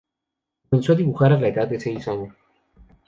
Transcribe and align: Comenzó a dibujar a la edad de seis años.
Comenzó 0.67 0.93
a 0.93 0.95
dibujar 0.95 1.31
a 1.31 1.39
la 1.39 1.49
edad 1.49 1.67
de 1.67 1.79
seis 1.79 2.07
años. 2.07 2.33